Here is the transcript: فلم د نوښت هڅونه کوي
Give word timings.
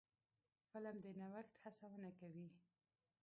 فلم 0.73 0.95
د 1.03 1.05
نوښت 1.19 1.53
هڅونه 1.63 2.09
کوي 2.19 2.47